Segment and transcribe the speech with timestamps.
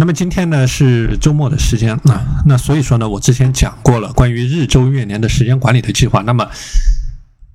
[0.00, 6.22] 那么今天呢是周末的时间啊，那所以说呢，我之前讲过了关于日周月年的时间管理的计划。
[6.22, 6.48] 那么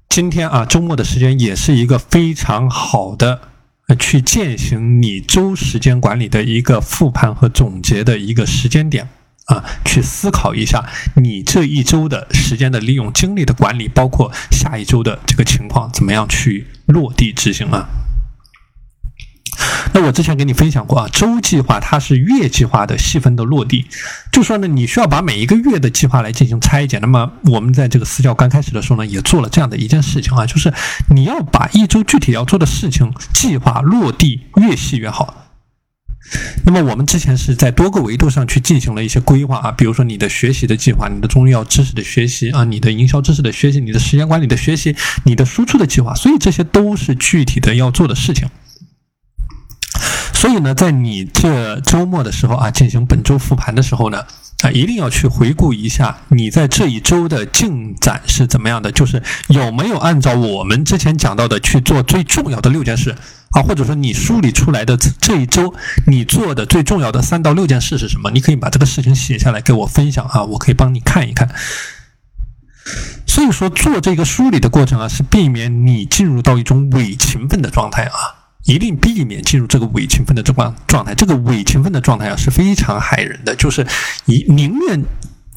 [0.10, 3.42] 今天啊，周末的时间也是一个非常好的
[3.97, 9.10] 去践行你周时间管理的一个复盘和总结的一个时间点
[9.46, 10.86] 啊，去思考一下
[11.16, 17.88] 你这一周的时间的利用、精力的管理，包括下一周的这个情况怎么样去落地执行啊。
[19.96, 23.86] 那我之前跟你分享过啊，周计划它是月计划的细分的落地，
[24.30, 26.99] 就说呢，你需要把每一个月的计划来进行拆解。
[26.99, 30.73] 那么我们在这个私教刚开始的时候呢，也做了这样的一件事情啊，就是
[31.12, 35.45] 你要把一周具体要做的事情计划落地，越细越好。
[36.66, 48.50] 那么我们之前是在多个维度上去进行了一些规划啊，比如说你的学习的计划，你的中医药知识的学习啊，你的营销知识的学习，你的时间管理的学习，你的输出的计划，所以这些都是具体的要做的事情。
[50.45, 54.23] 所以呢，在你这周末的时候啊，进行本周复盘的时候呢，
[54.62, 63.16] 啊，一定要去回顾一下你在这一周的进展是怎么样的，就是有没有按照我们之前讲到的去做最重要的六件事
[63.53, 65.73] 啊，或者说你梳理出来的这一周
[66.06, 68.30] 你做的最重要的三到六件事是什么？
[68.30, 71.50] 你可以把这个事情写下来给我分享啊，我可以帮你看一看。
[73.25, 78.34] 所以说，做这个梳理的过程啊，是避免你进入到一种伪勤奋的状态啊。
[78.66, 81.13] 一定避免进入这个伪勤奋的这帮状态。
[81.16, 83.85] 这个伪勤奋的状态啊是非常害人的，就是
[84.25, 85.03] 一宁愿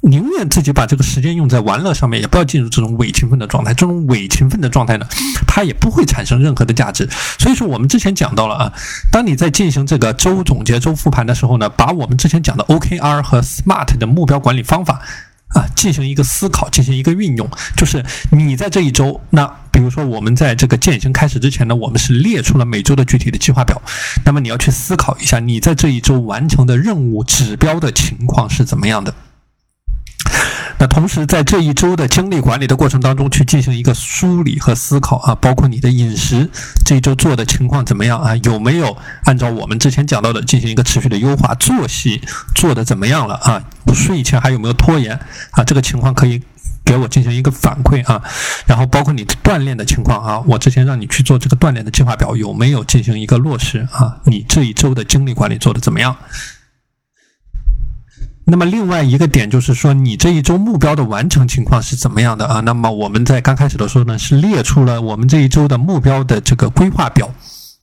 [0.03, 3.75] 宁愿自己把这个时间用在玩乐上面，也不要进入这种伪勤奋的状态。
[3.75, 5.07] 这种伪勤奋的状态呢，
[5.47, 7.09] 它也不会产生任何的价值。
[7.39, 8.73] 所以说，我们之前讲到了啊，
[9.11, 15.01] 当你在进行这个周总结、周复盘的时候呢，把我们之前讲的 OKR 和 SMART 的目标管理方法。
[15.55, 23.81] 啊，进行一个思考，进行一个运用，就是你在这一周，那比如说我们在这个践行开始之前呢，我们是列出了每周的具体的计划表，
[24.25, 29.15] 那么你要去思考一下，你在这一周完成的任务指标的情况是怎么样的。
[30.81, 36.49] 那同时，在这一周的精力管理的过程当中，去进行一个梳理和思考啊，包括你的饮食
[36.85, 38.37] 这一周做的情况怎么样啊？
[38.45, 41.53] 有没有按照我们之前讲到的进行一个持续的优化？
[41.55, 42.23] 作息
[42.55, 43.65] 做的怎么样了啊？
[43.89, 45.19] 不睡前还有没有拖延
[45.53, 45.65] 啊？
[45.65, 46.43] 这个情况可以
[46.85, 48.23] 给我进行一个反馈啊。
[48.67, 54.21] 然后包括你锻炼的情况啊，我之前让你去做这个锻炼的计划表，有没有进行一个落实啊？
[54.27, 56.15] 你这一周的精力管理做的怎么样？
[58.45, 62.61] 那么另外一个点就是说，你这一周目标的完成情况是怎么样的啊？
[62.61, 67.33] 那么我们在刚开始的时候呢，是列出了我们这一周的目标的这个规划表。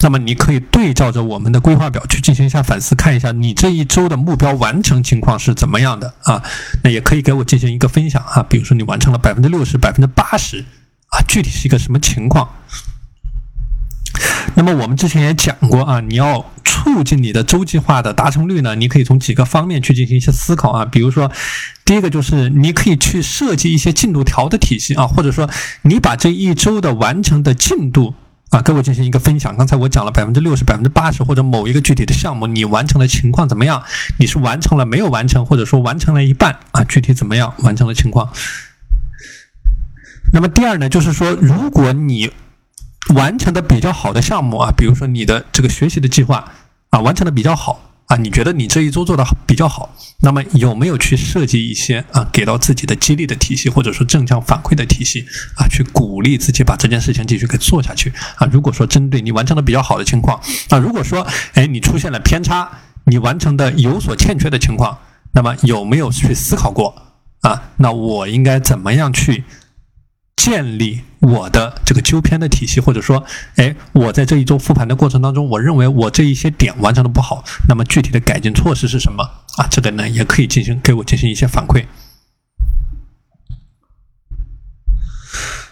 [0.06, 6.44] 那么你可以对照着我们的规划表去进行一下反思，看一下你这一周的目标完成情况是怎么样的啊？
[6.84, 10.64] 那也可以给我进行一个分享啊，比如说你完成了百分之六十、百分之八十
[11.08, 12.48] 啊，具体是一个什么情况？
[14.54, 20.86] 那么我们之前也讲过啊，你要促进你的周计划的达成率呢，你可以从几个方面去进行一些思考啊。
[20.86, 21.32] 比如说，
[21.84, 25.50] 第一个就是你可以去设计一些进度条的体系啊，或者说
[25.82, 28.14] 你把这一周的完成的进度
[28.52, 29.58] 啊，各位进行一个分享。
[29.58, 33.84] 刚才我讲了百分之六十、百分之八十，或者某一个具体的项目你完成的情况怎么样？
[34.20, 36.84] 你是完成了没有完成，或者说完成了一半啊？
[36.84, 38.32] 具体怎么样完成的情况？
[40.32, 42.32] 那么第二呢，就是说如果你
[43.14, 46.52] 完成的比较好的项目啊，比如说你的这个学习的计划
[46.90, 55.26] 啊，完成的比较好啊，你觉得你这一周做的比较好，那么有没有去设计一些啊，给到自己的激励的体系，或者说正向反馈的体系
[55.58, 58.48] 啊，去鼓励自己把这件事情继续给做下去啊？
[58.52, 60.40] 如果说针对你完成的比较好的情况
[60.70, 62.70] 啊，如果说哎你出现了偏差，
[63.06, 64.98] 你完成的有所欠缺的情况，
[65.34, 66.94] 那么有没有去思考过
[67.42, 67.72] 啊？
[67.78, 69.44] 那我应该怎么样去？
[70.46, 73.26] 建立我的这个纠偏的体系，或者说，
[73.56, 79.24] 哎，我在这一周复盘的过程当中，我认为我这一些点完成的不好，那么具体的改进措施是什么
[79.58, 79.66] 啊？
[79.72, 81.86] 这个呢，也可以进行给我进行一些反馈。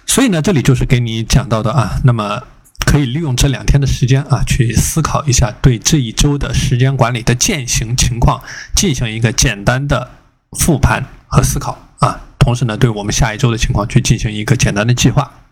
[0.08, 2.42] 所以呢，这里就是给你讲到的啊，那么
[2.84, 8.42] 可以利用这两天的时间啊，去思考一下对这一周的时间管理的践行情况
[8.76, 10.10] 进行一个简单的
[10.58, 11.78] 复盘和思考。
[12.44, 15.43] 同时呢，对我们下一周的情况去进行一个简单的计划。